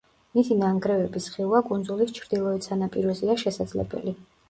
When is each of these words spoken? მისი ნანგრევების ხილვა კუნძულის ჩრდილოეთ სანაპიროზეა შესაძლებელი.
მისი 0.37 0.55
ნანგრევების 0.61 1.27
ხილვა 1.35 1.61
კუნძულის 1.69 2.17
ჩრდილოეთ 2.19 2.69
სანაპიროზეა 2.73 3.41
შესაძლებელი. 3.47 4.21